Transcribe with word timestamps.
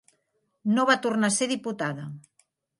No 0.77 0.85
va 0.91 0.97
tornar 1.05 1.31
a 1.33 1.37
ser 1.37 1.51
diputada. 1.53 2.11